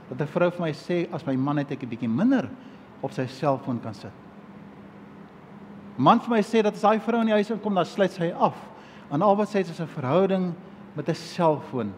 [0.09, 2.49] dat 'n vrou vir my sê as my man net 'n bietjie minder
[3.01, 4.11] op sy selfoon kan sit?
[5.97, 8.31] Man vir my sê dat as hy vrou in die huis inkom dan sluit sy
[8.31, 8.55] af.
[9.11, 10.53] En al wat sê is 'n verhouding
[10.95, 11.93] met 'n selfoon.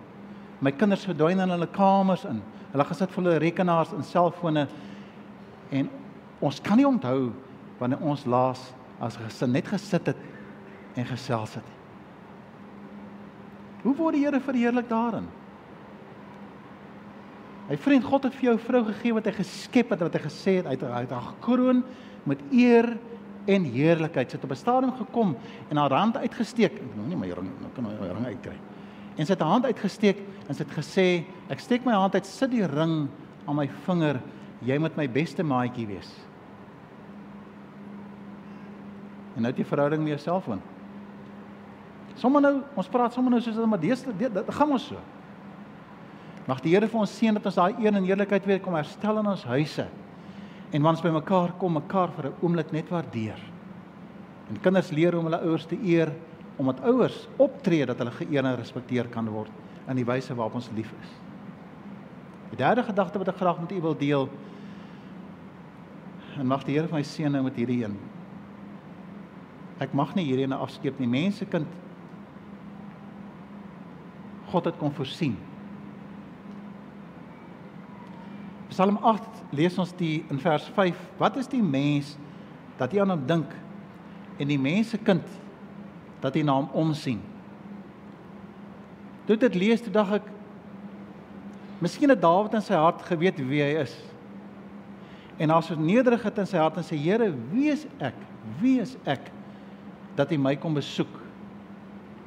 [0.60, 2.42] My kinders verdwyn in hulle kamers in.
[2.74, 4.68] Hulle gesit vir hulle rekenaars en selfone
[5.72, 5.90] en
[6.44, 7.32] ons kan nie onthou
[7.80, 8.62] wanneer ons laas
[9.00, 10.24] as gesin net gesit het
[11.00, 11.76] en gesels het.
[13.86, 15.30] Hoe word die Here verheerlik daarin?
[17.70, 20.58] My vriend, God het vir jou vrou gegee wat hy geskep het, wat hy gesê
[20.58, 21.84] het, hy het haar gekroon
[22.28, 22.90] met eer
[23.50, 24.32] en heerlikheid.
[24.32, 25.38] Sy het op 'n stadium gekom
[25.70, 26.74] en haar hand uitgesteek.
[26.74, 28.58] Ek nou nie my ring, nou kan my ring uitkry
[29.20, 31.08] en sy het haar hand uitgesteek en sy het gesê
[31.52, 33.10] ek steek my hand uit sit die ring
[33.46, 34.22] aan my vinger.
[34.64, 36.10] Jy moet my beste maatjie wees.
[39.36, 40.64] En nou het jy verhouding met jouself aan
[42.20, 45.00] sommer nou ons praat sommer nou soos dit maar dis dit gaan ons so.
[46.50, 49.22] Mag die Here vir ons seën dat ons daai eer en eerlikheid weer kom herstel
[49.22, 49.86] in ons huise
[50.70, 53.40] en wanneer ons by mekaar kom mekaar vir 'n oomblik net waardeer.
[54.50, 56.12] En kinders leer om hulle ouers te eer
[56.60, 59.52] omdat ouers optree dat hulle geëer en gerespekteer kan word
[59.90, 61.12] in die wyse waarop ons lief is.
[62.52, 64.28] Die derde gedagte wat ek graag met u wil deel
[66.40, 67.96] en mag die Here vir my seën nou met hierdie een.
[69.80, 71.08] Ek mag nie hierdie ene afskeep nie.
[71.08, 71.68] Mense kind
[74.50, 75.36] God het kon voorsien.
[78.70, 80.98] Psalm 8 lees ons die in vers 5.
[81.22, 82.16] Wat is die mens
[82.80, 83.54] dat jy aan hom dink
[84.40, 85.26] en die mense kind
[86.22, 87.22] dat hy na hom omsien.
[89.26, 90.28] Toe dit lees toe dag ek
[91.80, 93.94] Miskien het Dawid in sy hart geweet wie hy is.
[95.40, 98.18] En as hy nederig het in sy hart en sê Here, wie is ek?
[98.60, 99.30] Wie is ek
[100.18, 101.14] dat U my kom besoek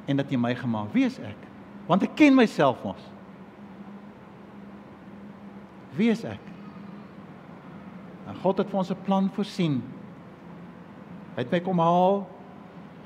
[0.08, 0.88] en dat U my gemaak?
[0.96, 1.48] Wie is ek?
[1.84, 3.04] Want ek ken myself mos.
[5.98, 6.40] Wie is ek?
[8.30, 9.82] En God het vir ons 'n plan voorsien.
[11.36, 12.24] Hy het my kom haal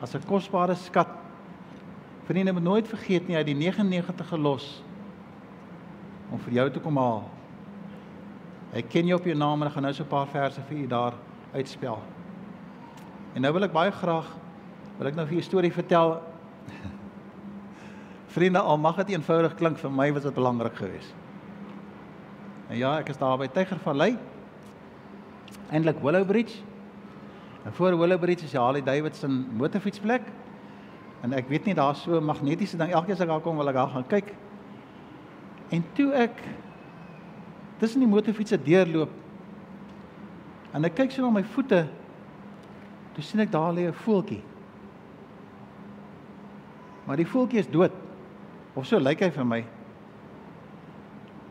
[0.01, 1.09] as 'n kosbare skat.
[2.27, 4.83] Vriende moet nooit vergeet nie hy het die 99 gelos
[6.31, 7.25] om vir jou te kom haal.
[8.73, 10.79] Hy ken jou op jou naam en ek gaan nou so 'n paar verse vir
[10.79, 11.15] u daar
[11.55, 11.99] uitspel.
[13.35, 14.27] En nou wil ek baie graag
[14.99, 16.23] wil ek nou vir u 'n storie vertel.
[18.35, 21.15] Vriende, al mag dit eenvoudig klink vir my was dit belangrik geweest.
[22.69, 24.19] En ja, ek is daar by Tygervallei.
[25.71, 26.66] Eindelik Willowbridge
[27.73, 30.23] voor Willowbridge is Harley Davidson motorfietsplek.
[31.21, 32.93] En ek weet nie daar's so magnetiese ding.
[32.93, 34.35] Elke keer as ek daar kom, wil ek daar gaan kyk.
[35.75, 36.43] En toe ek
[37.81, 39.11] tussen die motorfietsse deurloop
[40.77, 41.87] en ek kyk so na my voete,
[43.17, 44.43] toe sien ek daar lê 'n voeltjie.
[47.07, 47.93] Maar die voeltjie is dood.
[48.75, 49.65] Of so lyk hy vir my.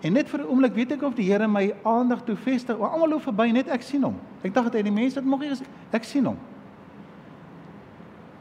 [0.03, 2.77] En net vir 'n oomblik weet ek of die Here my aandag toe vestig.
[2.77, 4.19] Maar almal loop verby net ek sien hom.
[4.45, 5.69] Ek dink dit die mense het nog nie gesien.
[5.95, 6.37] Ek sien hom.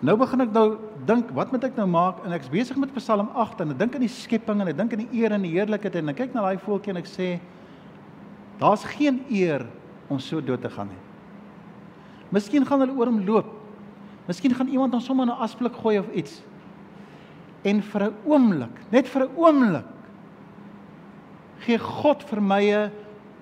[0.04, 0.66] Nou begin ek nou
[1.08, 2.18] dink, wat moet ek nou maak?
[2.26, 4.92] En ek's besig met Psalm 8 en ek dink aan die skepping en ek dink
[4.92, 7.28] aan die eer en die heerlikheid en ek kyk na daai voeltjie en ek sê
[8.60, 9.64] daar's geen eer
[10.12, 11.00] om so dood te gaan nie.
[12.34, 13.48] Miskien gaan hulle oor hom loop.
[14.28, 16.42] Miskien gaan iemand hom sommer in 'n asblik gooi of iets.
[17.64, 19.88] En vir 'n oomblik, net vir 'n oomblik
[21.64, 22.92] gee God vir my 'n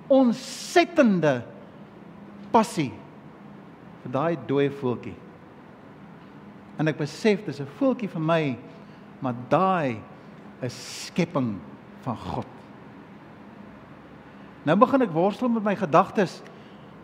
[0.09, 1.43] ontsettende
[2.53, 2.93] passie
[4.03, 5.15] vir daai dooie voeltjie.
[6.79, 8.59] En ek besef dis 'n voeltjie vir my,
[9.21, 10.01] maar daai
[10.63, 11.59] is skepping
[12.03, 12.47] van God.
[14.65, 16.43] Nou begin ek worstel met my gedagtes.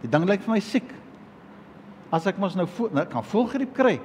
[0.03, 0.95] Die ding lyk vir my siek.
[2.15, 4.01] As ek mos nou voel, nou kan voelgriep kry.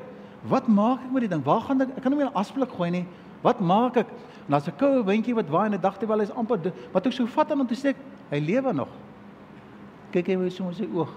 [0.50, 1.44] Wat maak ek met die ding?
[1.46, 1.98] Waar gaan ek?
[1.98, 3.06] Ek kan hom nie in 'n asblik gooi nie.
[3.44, 4.08] Wat maak ek?
[4.48, 7.14] En as 'n koue windjie wat waai en ek dagte wel hy's amper wat ek
[7.14, 7.96] so vat aan om te sê
[8.32, 8.90] hy lewe nog.
[10.12, 11.10] Kyk hy hoe so met sy oog.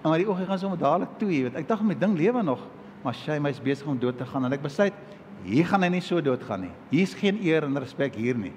[0.00, 1.56] En maar die oog gaan sommer dadelik toe, weet.
[1.60, 2.62] Ek dink my ding lewe nog,
[3.04, 4.96] maar sy my's besig om dood te gaan en ek besluit
[5.44, 6.72] hier gaan hy nie so dood gaan nie.
[6.90, 8.52] Hier's geen eer en respek hier nie.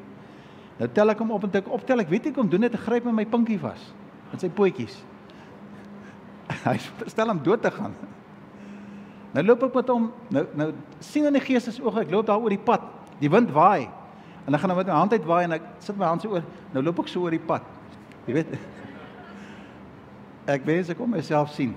[0.80, 2.82] Nou tel ek hom op en ek optel ek weet ek kom doen dit te
[2.82, 3.92] gryp met my pinkie vas
[4.34, 4.98] met sy pootjies.
[6.66, 6.76] Hy
[7.12, 7.94] stel hom dood te gaan.
[9.36, 10.68] Nou loop ek met hom nou nou
[11.00, 12.84] sien in die gees is oog ek loop daar oor die pad
[13.24, 13.88] Die wind waai.
[14.44, 16.34] En ek gaan nou met my hand uit waai en ek sit my hand so
[16.36, 16.44] oor.
[16.74, 17.64] Nou loop ek so oor die pad.
[18.28, 18.56] Jy weet.
[20.48, 21.74] Ek wens ek kon myself sien.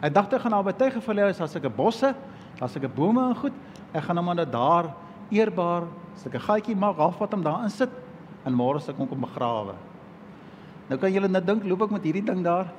[0.00, 2.14] Ek dink ek gaan daar by Tuigevalle is as ek 'n bosse,
[2.60, 3.52] as ek 'n bome en goed,
[3.92, 4.94] ek gaan hom nou daar
[5.30, 7.90] eerbaar, as ek 'n gaatjie maak, halfpad hom daar insit
[8.44, 9.74] en môre se kom kom begrawe.
[10.88, 12.72] Nou kan julle net dink loop ek met hierdie ding daar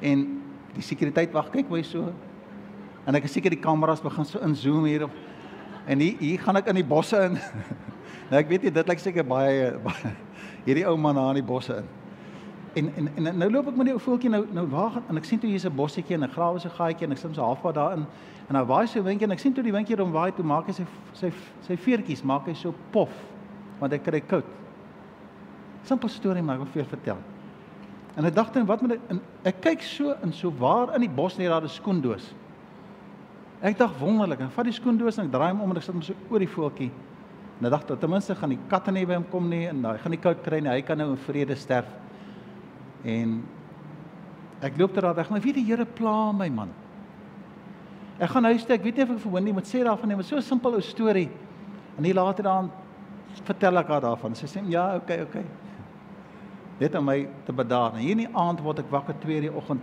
[0.00, 0.42] en
[0.74, 2.12] die sekuriteit wag kyk my so.
[3.06, 5.10] En ek is seker die kameras begin so inzoom hier op
[5.86, 7.36] En hier hier gaan ek in die bosse in.
[8.30, 10.10] nou ek weet nie dit lyk seker baie, baie
[10.66, 11.90] hierdie ou man daar in die bosse in.
[12.76, 15.16] En en en nou loop ek met die ou voeltjie nou nou waar gaan en
[15.16, 17.40] ek sien toe hier's 'n bossetjie en 'n grawe se gaatjie en ek sit so
[17.42, 18.04] halfpad daarin
[18.48, 20.44] en nou waai so 'n windjie en ek sien toe die windjie hom waai toe
[20.44, 23.08] maak hy sy sy sy veertjies maak hy so pof
[23.80, 24.44] want hy kry koud.
[25.82, 27.16] Simpel storie maar ek wil vir jou vertel.
[28.16, 31.00] En ek dink dan wat moet ek en ek kyk so in so waar in
[31.00, 32.34] die bos net daar 'n skoendoos.
[33.62, 35.94] Ek dink wonderlik en vat die skoendoos en ek draai hom om en ek sit
[35.94, 36.90] hom so oor die voetjie.
[37.60, 39.96] En ek dink ten minste gaan die katte nie by hom kom nie en hy
[39.96, 40.70] gaan nie koud kry nie.
[40.70, 42.05] Hy kan nou in vrede sterf.
[43.04, 43.42] En
[44.60, 46.72] ek loop ter daar weg, maar wie die Here pla my man.
[48.18, 48.76] Ek gaan huis toe.
[48.78, 50.72] Ek weet nie of ek vir Wendy moet sê daarvan nie, maar so 'n simpel
[50.74, 51.28] ou storie.
[51.98, 52.70] En hier later dan
[53.44, 54.34] vertel ek haar daarvan.
[54.34, 55.44] Sy sê ja, okay, okay.
[56.78, 57.92] Net om my te bedaar.
[57.92, 59.82] En hier in die aand word ek wakker 2:00 die oggend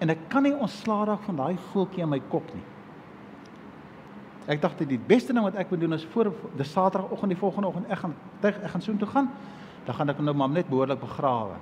[0.00, 2.62] en ek kan nie ontslaa raak van daai voeltjie in my kop nie.
[4.48, 7.68] Ek dacht die beste ding wat ek moet doen is voor die Saterdagoggend die volgende
[7.68, 9.28] oggend ek gaan ek gaan soontoe gaan.
[9.84, 11.56] Dan gaan ek nou maar net behoorlik begrawe.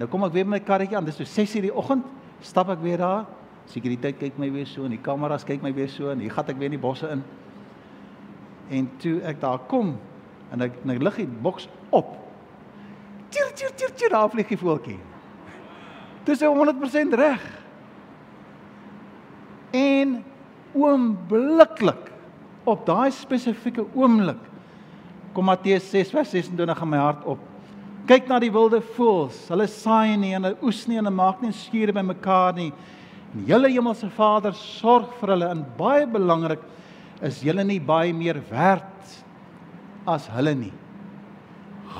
[0.00, 1.04] Nou kom ek weer met my karretjie aan.
[1.04, 2.06] Dis so 6:00 die oggend.
[2.40, 3.26] Stap ek weer daar.
[3.68, 6.48] Sekuriteit kyk my weer so en die kameras kyk my weer so en hier gaan
[6.48, 7.22] ek weer in die bosse in.
[8.70, 9.98] En toe ek daar kom
[10.50, 12.16] en ek nou lig die boks op.
[13.30, 14.98] Tier tier tier tier daar vlieg die voeltjie.
[16.24, 17.44] Dis 100% reg.
[19.70, 20.24] En
[20.72, 22.10] oombliklik
[22.64, 24.48] op daai spesifieke oomblik
[25.32, 27.49] kom Matteus 6 vers 26 in my hart op.
[28.10, 29.36] Kyk na die wilde voëls.
[29.52, 32.72] Hulle saai nie en hulle oes nie en hulle maak nie skure by mekaar nie.
[33.30, 36.64] En julle hemelse Vader sorg vir hulle en baie belangrik
[37.22, 39.14] is julle nie baie meer werd
[40.10, 40.72] as hulle nie.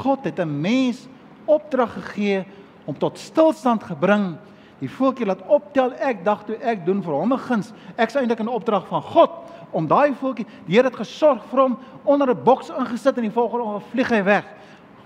[0.03, 1.07] God het 'n mens
[1.47, 2.45] opdrag gegee
[2.87, 4.35] om tot stilstand gebring
[4.81, 5.93] Die voeltjie laat optel.
[6.01, 7.73] Ek dag toe ek doen vir hom 'n guns.
[7.97, 9.31] Ek's eintlik in opdrag van God
[9.73, 13.31] om daai voeltjie, die Here het gesorg vir hom onder 'n boks ingesit en die
[13.31, 14.45] volgende oggend vlieg hy weg.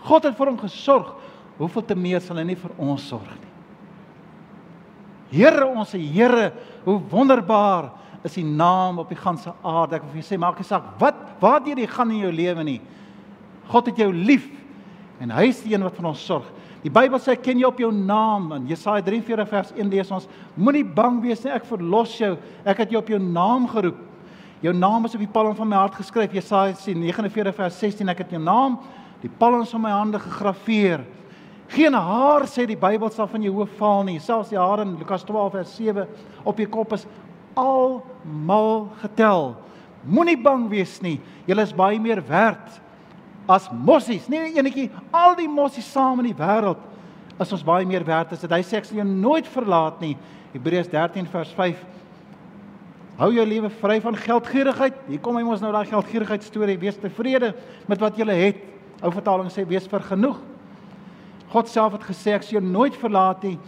[0.04, 1.14] God het vir hom gesorg.
[1.58, 3.52] Hoeveel te meer sal hy nie vir ons sorg nie?
[5.34, 6.50] Here ons Here,
[6.84, 7.92] hoe wonderbaar
[8.24, 9.98] is die naam op die ganse aarde.
[9.98, 12.64] Ek wil vir jou sê, maak nie saak wat waartoe jy gaan in jou lewe
[12.66, 12.80] nie.
[13.70, 14.48] God het jou lief
[15.22, 16.46] en hy is die een wat vir ons sorg.
[16.84, 20.26] Die Bybel sê ken jy op jou naam in Jesaja 43 vers 1 lees ons
[20.52, 24.02] moenie bang wees nie ek verlos jou ek het jou op jou naam geroep
[24.64, 28.12] jou naam is op die palm van my hart geskryf Jesaja sê 49 vers 16
[28.12, 28.76] ek het jou naam
[29.24, 31.02] die palms van my hande gegraveer
[31.74, 34.18] Geen haar sê die Bybel sal van jou hoof val nie.
[34.22, 36.08] Selfs die hare in Lukas 12 vers 7
[36.44, 37.06] op jou kop is
[37.58, 39.54] almal getel.
[40.04, 41.16] Moenie bang wees nie.
[41.48, 42.80] Julle is baie meer werd
[43.50, 44.28] as mossies.
[44.32, 46.80] Nie enetjie, al die mossies saam in die wêreld
[47.40, 48.52] is ons baie meer werd as dit.
[48.52, 50.14] Hy sê ek sal jou nooit verlaat nie.
[50.52, 51.80] Hebreërs 13 vers 5.
[53.18, 55.00] Hou jou lewe vry van geldgierigheid.
[55.08, 56.78] Hier kom hy mos nou daai geldgierigheid storie.
[56.78, 57.54] Wees tevrede
[57.90, 58.62] met wat jy het.
[59.04, 60.38] Ou vertaling sê wees vergenoeg.
[61.52, 63.58] God self het gesê ek sal jou nooit verlaat nie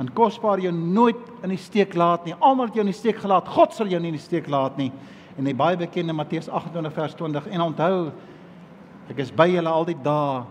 [0.00, 2.34] en kosbaar jou nooit in die steek laat nie.
[2.40, 3.48] Almal het jou in die steek gelaat.
[3.52, 4.88] God sal jou nie in die steek laat nie.
[5.36, 7.94] En die baie bekende Matteus 28 vers 20 en onthou
[9.12, 10.42] ek is by julle al die dae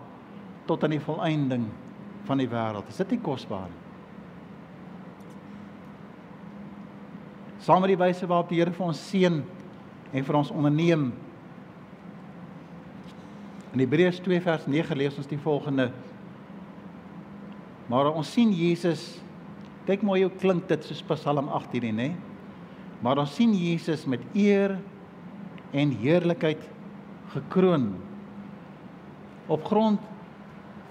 [0.70, 1.68] tot aan die volëinding
[2.28, 2.90] van die wêreld.
[2.92, 3.86] Is dit nie kosbaar nie?
[7.60, 9.42] Saam met die wyse waarop die Here vir ons seën
[10.14, 11.10] en vir ons onderneem.
[13.70, 15.92] In Hebreërs 2 vers 9 lees ons die volgende
[17.90, 19.20] Maar ons sien Jesus
[19.86, 22.10] kyk mooi hoe klink dit soos Psalm 18 nie, nê?
[23.02, 24.76] Maar ons sien Jesus met eer
[25.74, 26.62] en heerlikheid
[27.34, 27.92] gekroon
[29.50, 30.04] op grond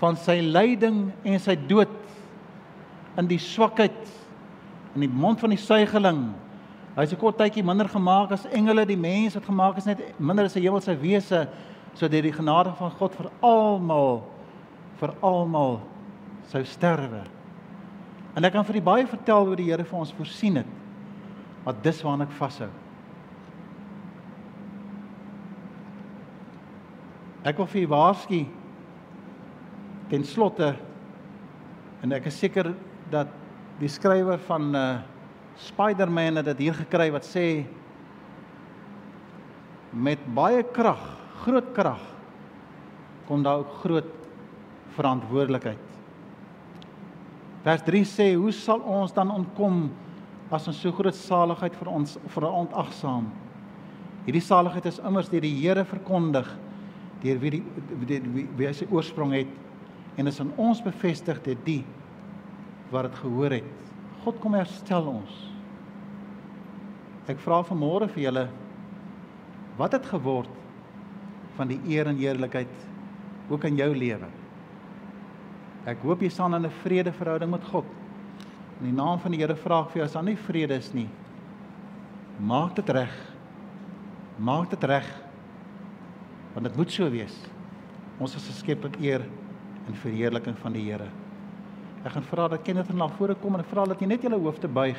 [0.01, 1.95] van sy lyding en sy dood
[3.19, 3.99] in die swakheid
[4.97, 6.33] in die mond van die suigeling.
[6.97, 10.19] Hy is 'n kort tydjie minder gemaak as engele, die mens wat gemaak is net
[10.19, 11.49] minder as 'n hemelse wese
[11.99, 14.23] sodat die genade van God vir almal
[14.99, 15.81] vir almal
[16.51, 17.23] sou sterwe.
[18.35, 20.71] En ek kan vir die baie vertel hoe die Here vir ons voorsien het.
[21.67, 22.71] Wat dis waarna ek vashou.
[27.47, 28.41] Ek wil vir u waarsku
[30.09, 30.73] ten slotte
[32.03, 32.73] en ek is seker
[33.13, 33.31] dat
[33.79, 34.89] die skrywer van uh
[35.59, 37.65] Spider-Man het dit hier gekry wat sê
[39.91, 41.03] met baie krag,
[41.45, 42.03] groot krag
[43.29, 44.13] kom daar ook groot
[44.97, 45.85] verantwoordelikheid.
[47.63, 49.91] Vers 3 sê, "Hoe sal ons dan ontkom
[50.51, 53.27] as ons so groot saligheid vir ons verontagsaam?
[54.25, 56.49] Hierdie saligheid is immers deur die Here verkondig,
[57.23, 57.63] deur wie die
[58.07, 59.49] wie, wie, wie hy sy oorsprong het
[60.17, 61.85] en is aan ons bevestig deur die
[62.91, 63.75] wat dit gehoor het.
[64.25, 65.35] God kom herstel ons.
[67.29, 68.49] Ek vra vanmôre vir julle
[69.79, 70.58] wat het geword
[71.59, 72.87] van die eer en heerlikheid
[73.51, 74.31] ook in jou lewe?
[75.89, 77.85] Ek hoop jy staan in 'n vredeverhouding met God.
[78.81, 80.93] In die naam van die Here vra ek vir jou as daar nie vrede is
[80.95, 81.09] nie.
[82.39, 83.15] Maak dit reg.
[84.39, 85.07] Maak dit reg.
[86.55, 87.35] Want dit moet so wees.
[88.19, 89.25] Ons is geskep tot eer
[89.87, 91.09] en verheerliking van die Here.
[92.05, 94.39] Ek gaan vra dat Kenneth na vore kom en ek vra dat jy net julle
[94.39, 94.99] hoofde buig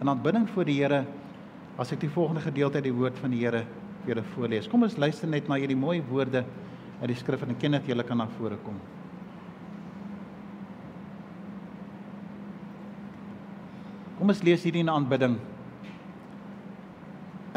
[0.00, 1.04] in aanbidding voor die Here
[1.78, 3.64] as ek die volgende gedeelte uit die woord van die Here
[4.02, 4.68] vir julle voorlees.
[4.68, 6.44] Kom ons luister net na hierdie mooi woorde
[7.00, 8.78] uit die skrif en Kenneth julle kan na vore kom.
[14.18, 15.38] Kom ons lees hierdie in aanbidding.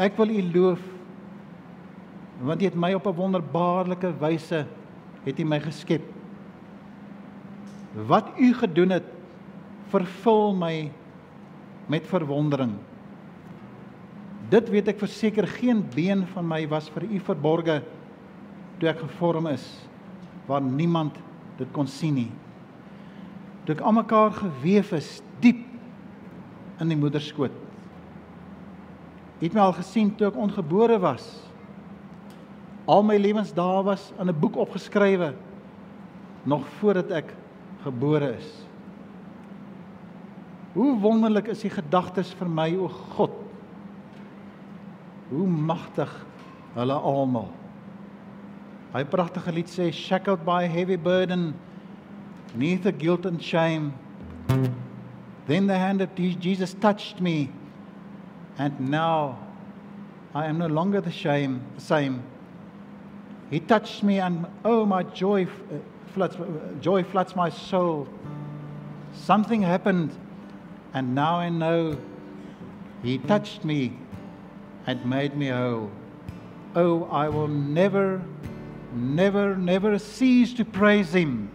[0.02, 0.92] Ek wil U loof
[2.36, 4.66] want U het my op 'n wonderbaarlike wyse
[5.24, 6.02] het U my geskep.
[7.94, 9.06] Wat U gedoen het
[9.88, 10.90] vervul my
[11.88, 12.74] met verwondering.
[14.50, 17.80] Dit weet ek verseker geen been van my was vir U verborge
[18.78, 19.64] toe ek gevorm is
[20.46, 21.16] waar niemand
[21.58, 22.30] dit kon sien nie.
[23.66, 25.64] Toe ek almekaar gewewe is diep
[26.78, 27.54] in die moederskoot.
[29.40, 31.24] Het my al gesien toe ek ongebore was.
[32.86, 35.34] Al my lewensdae was in 'n boek opgeskrywe
[36.44, 37.34] nog voordat ek
[37.82, 38.50] gebore is.
[40.74, 43.45] Hoe wonderlik is die gedagtes vir my o God.
[45.30, 46.10] Hoe magtig
[46.74, 47.50] hulle almal.
[48.92, 51.54] Hy pragtige lied sê shackled by heavy burden
[52.54, 53.92] neath the guilt and shame.
[55.46, 57.50] Then the hand of Jesus touched me,
[58.58, 59.38] and now
[60.34, 62.22] I am no longer the shame, the same.
[63.50, 65.78] He touched me, and oh, my joy uh,
[66.14, 66.36] floods,
[66.80, 68.08] joy floods my soul.
[69.12, 70.10] Something happened,
[70.94, 71.96] and now I know
[73.02, 73.92] He touched me
[74.86, 75.90] and made me whole.
[76.74, 78.22] Oh, I will never,
[78.92, 81.50] never, never cease to praise Him.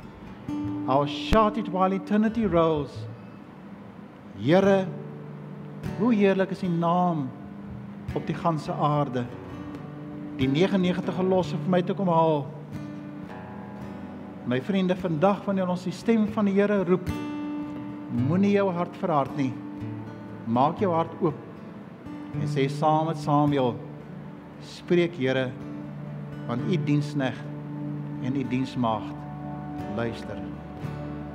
[0.88, 2.92] I'll shout it while eternity rolls.
[4.38, 4.88] Here,
[6.00, 7.30] hoe heerlik is U naam
[8.16, 9.26] op die ganse aarde.
[10.38, 12.44] Die 99 gelos vir my te kom haal.
[14.50, 17.08] My vriende, vandag wanneer ons die stem van die Here roep,
[18.28, 19.54] moenie jou hart verhard nie.
[20.50, 21.51] Maak jou hart oop
[22.40, 23.76] en sê saam met Samuel:
[24.62, 25.50] Spreek Here,
[26.48, 27.38] want U die diensneg
[28.22, 29.14] en U die diensmaagd
[29.98, 30.40] luister.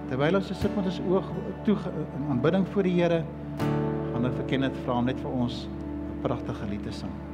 [0.06, 1.22] terwyl ons sit met ons oë
[1.66, 3.24] toe in aanbidding voor die Here,
[4.12, 7.25] gaan ek vir Kenneth vra om net vir ons 'n pragtige lied te sing.